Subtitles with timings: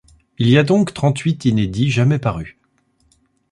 [0.39, 2.55] Il y a donc trente-huit inédits jamais parus.